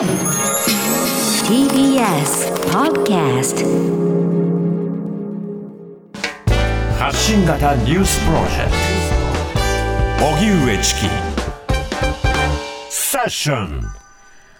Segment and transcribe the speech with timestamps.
[0.00, 0.08] TBS
[2.72, 3.60] Podcast
[6.98, 8.70] 発信型ニュースプロジェク
[10.18, 10.24] ト。
[10.24, 11.00] 荻上チキ。
[12.88, 13.82] セッション。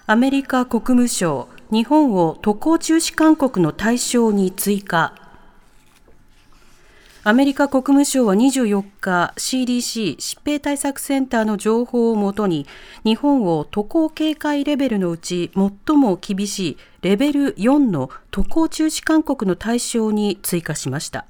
[0.06, 5.14] アメリカ国務省日本を渡航中止勧告の対象に追加
[7.30, 12.66] アメリカ国務省は24日 CDC 疾病対策センターの情報をもとに
[13.04, 21.24] 日本を渡航警戒レベルのうち最も厳しいレベル4の渡航中止勧告の対象に追加しました。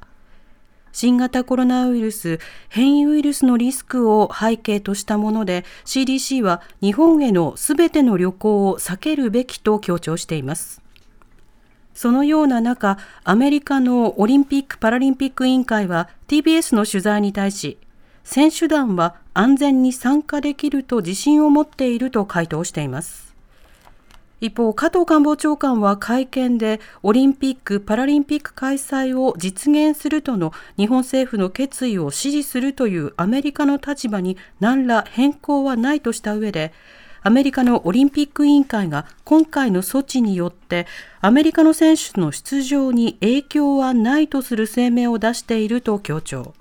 [0.90, 2.38] 新型コロナウイルス
[2.70, 10.79] 変異ウイルスのリスクを背景としたもので CDC は日本へのすべての旅行を避けるべきと強調しています。
[11.94, 17.78] そのような中、アメリカのオリンピック・パラリンピック委員会は TBS の取材に対し、
[18.24, 23.30] 選手団は安全に参加できると自信を持っていると回答しています。
[24.40, 36.72] 一方、加藤官房長官は会見で、オリンピック・パラリンピック開催を実現するとの日本政府の決意を支持するというアメリカの立場に何ら変更はないとした上で、
[37.22, 40.86] アメリカのオリンピック委員会が今回の措置によって
[41.20, 46.54] アメリカの選手の出場に影響はないとする声明を出していると強調。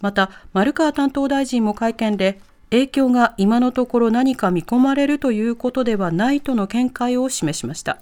[0.00, 7.98] また丸川担当大臣も会見で影響が今のところ何か見込まれるということではないとの見解を示しました。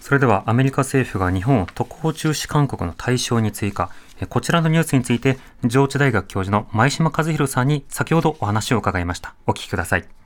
[0.00, 3.90] それではアメリカ政府が日本を渡航中止勧告の対象に追加。
[4.28, 9.34] こちらのニュースについて上智大学教授の前島和弘さんに先ほどお話を伺いました。
[9.46, 10.17] お聞きください。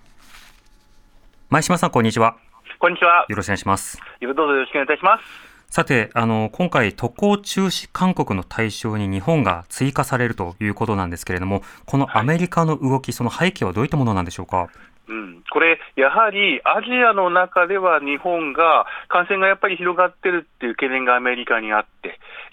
[1.53, 2.39] 前島さん、こんにちは。
[2.79, 3.27] こんにちは。
[3.29, 4.01] よろしくお願いします。
[4.23, 5.25] どうぞよろしくお願いいたします。
[5.69, 14.71] さて、あの、今回、渡航中止勧告の対象に日本が追加されるということなんですけれども、このアメリカの動き、はい、その背景はどういったものなんでしょうか？
[15.09, 22.12] うん、これ、やはりアジアの中では日本が感染がやっぱり広がってるっていう懸念がアメリカにあって、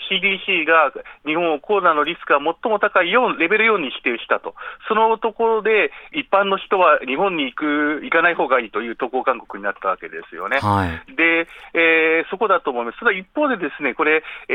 [0.09, 0.91] CDC が
[1.25, 4.55] 日本をコロナのリスクが最も高い4、レベル4に指定したと、
[4.87, 10.59] そのところで一般の人は日本に行く、行かない方がいいという渡航勧告になったわけですよね。
[10.59, 12.99] はい、で、えー、そこだと思います。
[12.99, 14.53] ただ一方でですね、これ、え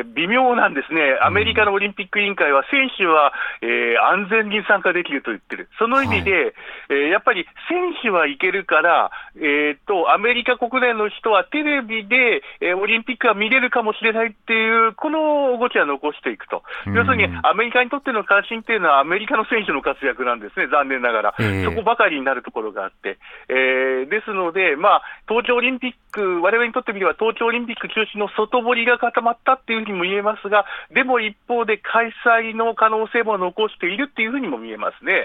[0.00, 1.18] ー、微妙なんですね。
[1.20, 5.68] アメリカのオリンピック委員会は選手は、えー、安全に参加できると言ってる。
[5.78, 6.52] その意味で、はい、
[6.90, 35.24] えー、やっぱり選手は行けるから、えー、と、アメリカ国内の人はテレビで、えー、オリンピックが見れるかもしれないっていうこの動きは残していくと、要するにアメリカにとっての関心っていうのは、アメリカの選手の活躍なんですね、残念ながら、えー、そこばかりになるところがあって、えー、ですので、まあ、東京オリンピック、われわれにとってみれば、東京オリンピック中止の外堀が固まったっていうふうにも言えますが、でも一方で、開催の可能性も残しているっていうふうにも見えますね。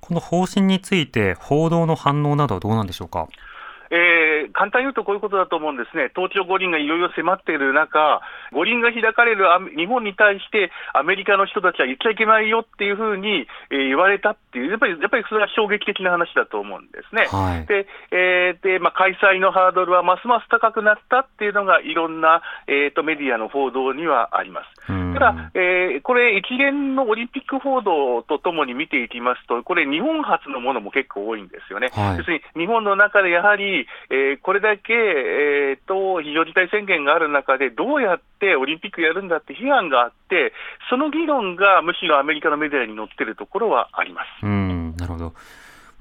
[0.00, 3.28] この方針について、報道の反応などはどうなんでしょうか？
[3.90, 8.20] えー、簡単に言うとこういうことだと思うんですね、東京五輪がいろいろ迫っている中、
[8.52, 17.26] 五輪が開かれる日本に対して、アメリカの人たちは言っちゃいけないよっていうふうに、えー、言われたっていう、やっぱりやっぱりそれは衝撃的な話だと思うんですね。
[17.26, 24.86] はい、でえーでまあ、開催のハードルはますます高くなったっていうのが、いろんな、えーと、メディアの報道にはあります。
[24.86, 31.90] ただ、えー、これ、一連のオリンピック報道とともに見ていきますと、これ、日本発のものも結構多いんですよね。
[31.94, 33.75] はい、要するに日本の中でやはり
[34.10, 40.52] えー、これだけ、えーと、非常事態宣言がある中で、どうやってオリンピックやるんだって批判があって、
[40.88, 44.26] その議論がむしろアメリカのメディアに載ってるところはあります。
[44.42, 45.34] うんなるほど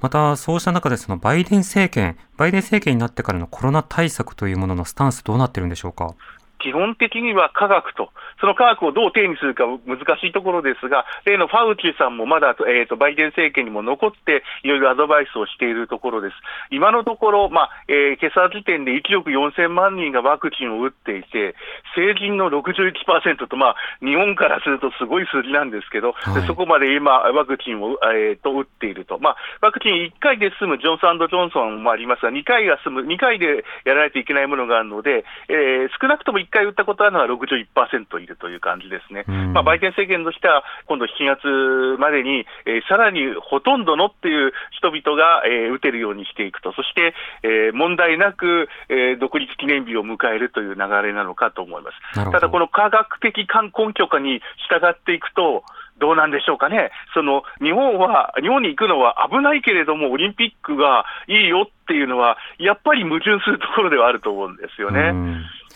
[0.02, 6.14] また、そうした中で、そのバイデン政権、バイデン政権になってからのコロナ対策というもののスタンス、どうなってるんでしょうか？
[6.60, 8.10] 基本的には科学と、
[8.40, 16.36] その科学をどう定義するか難しいところですが、例のファウチさんもまだ、えーと、バイデン政権にも残って、いろいろアドバイスをしているところです。
[16.72, 21.56] 今のところ、まあえー、今朝時点で1億4000万人がワクチンを打っていて、
[21.96, 39.24] 成人の61%と、まあ、日本からするとすごい数字なんですけど、はい、そこまで今、ワクチンを、えーと、打っていると、まあ、ワクチン1回で済むジョンソンジョンソンもありますが、2回が済む、2回でやらないといけないものがあるので、えー、少なくとも1回打ったことあるのは61%いるという感じですね、
[39.54, 47.14] まあ、バイデン政権としては、今度7月までに、えー、さらにほとんどのっていう人々が、えー、打てるようにしていくと、そして、
[47.44, 52.32] えー、問題なく、えー、独立記念日を迎えるという流れなのかと思います。
[52.32, 55.64] ただ、この科学的根拠化に従っていくと、
[55.98, 65.14] どうなんでしょうかね、その日本は、日本に行くのは危ないけれども、オリンピックがいいよっていうのは、やっぱり矛盾するところではあると思うんですよね。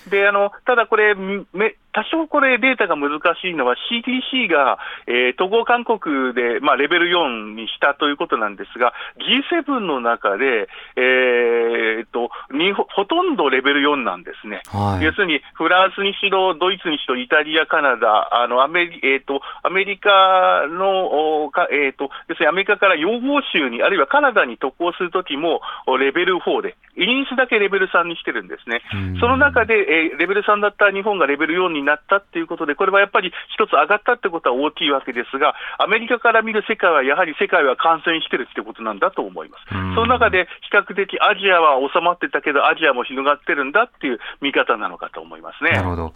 [0.08, 25.62] であのただこれめ、多少これ、データが難しいのは、CDC が、えー、統合勧告で、まあ、レベル4にしたということなんですが、G7 の中で、えー、とにほとんどレベル4なんですね、はい、要するにフランスにしろ、ドイツにしろ、イタリア、カナダ、あのアメリ,、えーと、アメリカの、かえーと、要するにアメリカから養護州に、あるいはカナダに渡航するときも、
[26.00, 28.82] レベル4で、イギリスだけレベル3にしてるんですね。
[29.20, 39.66] その中で、えー、レベル3だった日本がレベル4にになったっていうことで、これはやっぱり一つ上がったってことは大きいわけですが、アメリカから見る世界はやはり世界は感染してるってことなんだと思います。
[39.96, 45.72] その中で比較的アジアは収まってたけど、アジアも広がってるんだっていう見方なのかと思いますね。
[45.72, 46.14] なるほど。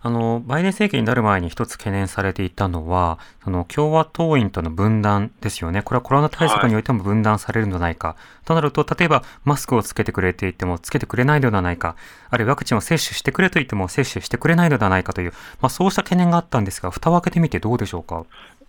[0.00, 5.82] あの、バイデン政権になる前に一つ懸念されていたのは、その共和党員との分断ですよね。
[5.82, 8.08] これはコロナ対策においても分断されるのではないか。
[8.08, 11.96] はい、となると、例えばマスクをつけてくれていてもつけてくれないのではないか。
[12.30, 18.24] あるいはワクチンを接種してくれと言っても接種してくれないのではないかという、まあそうした懸念があったんですが、蓋を開けてみてどうでしょうか？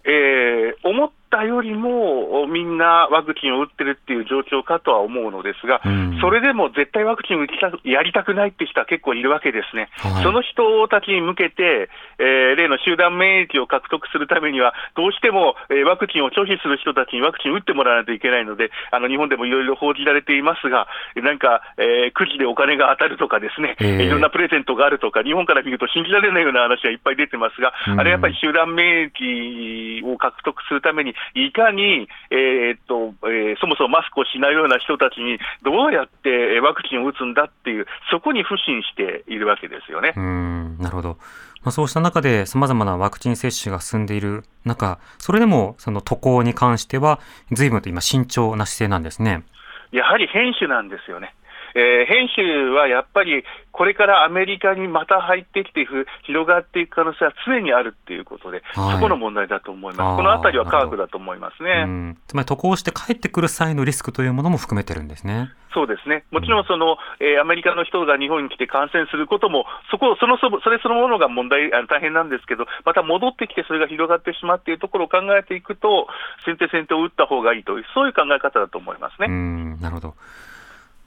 [0.09, 40.13] えー、思ったよりもみんなワクチンを打ってるっていう状況かとは思うのですが、うん、それでも絶対ワクチンを打ちたやりたくないって人は結構いるわけですね、はい、その人たちに向けて、えー、例の集団免疫を獲得するためには、どうしても、えー、ワクチンを拒否する人たちにワクチンを打ってもらわないといけないので、あの日本でもいろいろ報じられていますが、なんか、えー、くじでお金が当たるとかですね、えー、いろんなプレゼントがあるとか、日本から見ると信じられないような話がいっぱい出てますが、うん、あれやっぱり集団免疫を獲得するために、いかに、えー、っとえー、そもそもマスクをしないような人たちにどうやってワクチンを打つんだっていう、そこに不信しているわけですよね。
[40.15, 41.17] うんなるほど。
[41.61, 47.19] まあ、そうした中で様々なワクチン接種が進んでいる中、それでもその渡航に関しては、
[47.51, 49.43] 随分と今慎重な姿勢なんですね。
[49.91, 51.33] やはり変種なんですよね。
[51.75, 55.87] えー、編集はやっぱりこれからアメリカにまた入ってきて
[56.23, 62.15] 広がっていく可能性は常にあるっていうことで、はい、そこの問題だと思います、このあたりは科学だと思いますね。
[62.27, 65.51] つまり渡航して帰ってくる際のリスクというものも含めてるんですね。
[65.73, 76.07] そうですね、もちろんその、えー、アメリカの人が日本に来て感染することも、そこそのそそれそのものが問題あの大変なんですけど、また戻ってきて、それが広がってしまうっていうところを考えていくと、
[76.43, 79.27] 先手先手を打った方がいいという、そういう考え方だと思いますね。
[79.29, 79.79] うん。
[79.79, 80.15] なるほど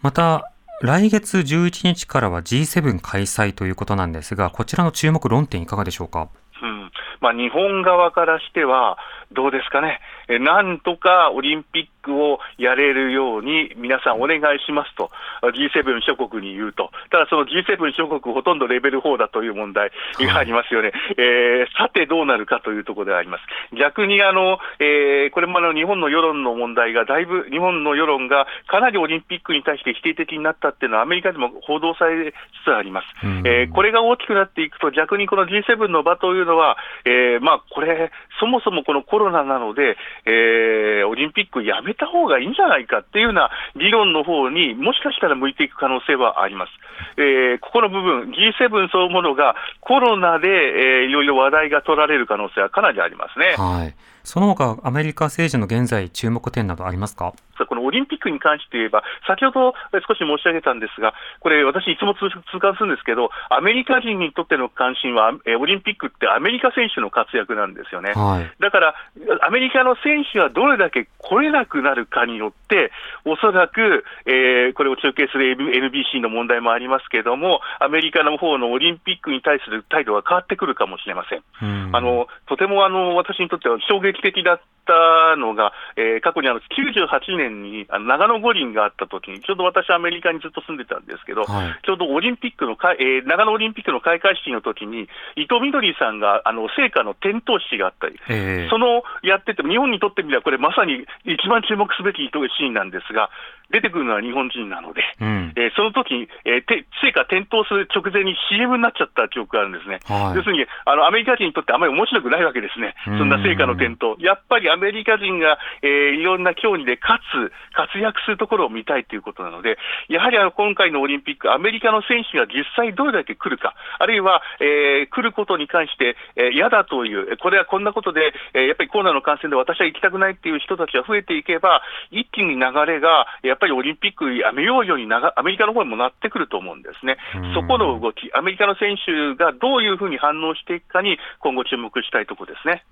[0.03, 0.51] また
[0.81, 6.29] 来月11日からは G7 開催ということなんですが、こちらの注目論点いかがでしょうか？
[6.61, 6.91] うん
[7.21, 8.99] まあ、日本側からしては、
[9.33, 10.01] どうですかね、
[10.39, 15.11] なんとかオリンピックをやれるように皆さんお願いしますと、
[15.43, 19.91] G7 諸国に言うと、ただその G7 諸国、ほとんどレベル4だという問題
[20.21, 23.43] がありますよね、はい、えー、さてどうなるかというところであります。
[23.77, 32.35] 逆にあの、えー、これもあの日本の世論の問題が、だいぶ日本の世論がかなりオリンピックに対して否定的になったっていうのは、アメリカでも報道されつ
[32.65, 33.07] つあります。
[33.45, 46.71] えー、これが大きくなっていくと、逆にこの G7 の場というのは、えー、まあ、これ、そもそもこのコロナなので、えー、オリンピックやめた方がいいんじゃないかっていうような議論の方にもしかしたら向いていく可能性はあります。
[47.17, 53.55] えー、ここの部分、G7 そのものがコロナで、えー、いろいろ話題が取られる可能性はかなりありますね。
[53.57, 57.35] はいその他、アメリカ政治の現在、注目点などありますか？
[57.67, 59.75] このオリンピックに関して言えば、先ほど
[60.07, 62.29] 少し申し上げたんですが、これ、私、いつも痛
[62.59, 68.13] 感するんですけど、アメリカ人にとっての関心は、オリンピックってアメリカ選手の活躍なんですよね。
[68.13, 68.95] はい、だから、
[69.43, 72.91] アメリカの選手はどれだけ来れなくなるかによって、
[73.25, 81.39] おそらく、えー、これを中継する NBC の問題もありますけれども、アメリカの方のオリンピックに対する態度が変わってくるかもしれません。
[81.39, 103.31] んあのとてもあの私にとっては衝撃的だったのが、えー、過去にあの98年にあの長野五輪があった時に、ちょうど私、アメリカにずっと住んでたんですけど、はい、ちょうどオリンピックのか、えー、長野オリンピックの開会式の時に、伊藤みどりさんがあの聖火の点灯式があったり、えー、そのやってて、日本にとってみれば、これ、まさに一番注目すべきシーンなんですが、
[103.73, 110.01] 出てくるのは日本人なので、うん、えー、その時に、えー、聖火点灯する直前に CM になっちゃった記憶があるんですね。
[110.05, 114.17] はい、要するにあの、アメリカ人にとってあまり面白くないわけですね、そんな聖火の点灯。
[114.21, 137.19] やっぱりアメリカ人が、えー、いろんな競技で勝つ、活躍するところを見たいということなので、やはりあの今回のオリンピック、アメリカの選手が実際どれだけ来るか、あるいは、えー、来ることに関して、えー、嫌だという、これはこんなことで、えー、やっぱりコロナの感染で私は行きたくないっていう人たちが増えていけば、一気に流れが、やっぱりオリンピックやめようようにアメリカの方にもなってくると思うんですね。
[137.55, 142.85] そこの動き、アメリカの選手がどういうふうに反応していくかに、今後注目したいところですね。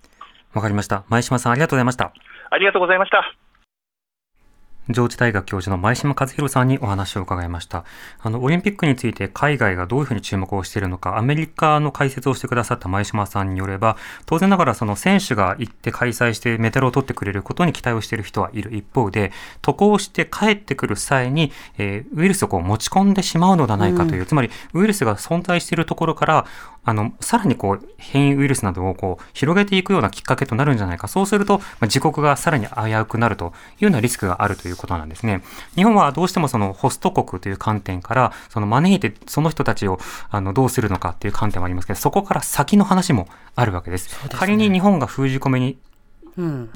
[0.54, 1.04] わかりました。
[1.08, 2.12] 前島さん、ありがとうございました。
[2.50, 3.49] ありがとうございました。
[4.92, 7.84] 上智大学教授の前島和弘さんにお話を伺いました。
[8.20, 19.32] あの、オリンピックについて海外がどういうふうに注目をしているのか、アメリカの解説をしてくださった前島さんによれば、当然ながらその選手が行って開催してメダルを取ってくれることに期待をしている人はいる一方で、
[19.62, 26.46] 渡航して帰ってくる際に、えー、ウイルスをこう持ち込んでしまうのではないかという、うん、つまりウイルスが存在しているところから、
[26.84, 31.08] あの、さらにこう、変異ウイルスなどをこう、広げていくようなきっかけとなるんじゃないか。
[31.08, 35.42] そうすると、まあ、自国がさらに危うくなるというようなリスクがあるということなんですね。
[35.74, 39.98] 日本はどうしてもそのホスト国という観点から、その招いてその人たちを
[40.30, 44.08] あのどうするのかっていう観点もありますけど、そこから先の話もあるわけです。
[44.08, 45.78] ですね、仮に日本が封じ込めに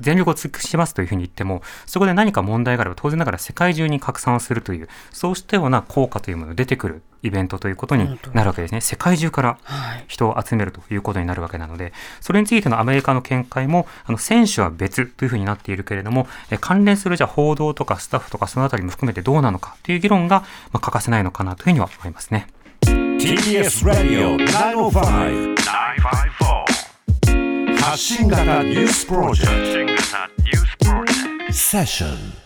[0.01, 8.81] 全力を尽くしますというふうに言っても、そこで何か問題があれば当然ながら世界中に拡散をするという、そうしたような効果というものが出てくるイベントということになるわけですね。
[8.81, 9.59] 世界中から
[10.07, 16.29] 人を集めるということになるわけなので、それについてのアメリカの見解も、あの選手は別というふうになっているけれども、
[16.61, 20.41] 関連するじゃ報道とかスタッフとかそのあたりも含めてどうなのかという議論が、
[20.73, 22.47] まあ、欠かせないのかなというふうには思いますね。
[22.83, 26.75] TBS Radio 905 954
[27.81, 31.53] 発信型ニュースプロジェクト。
[31.53, 32.44] セッション